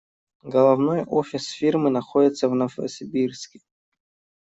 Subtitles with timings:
[0.41, 3.59] Головной офис фирмы находился в Новосибирске.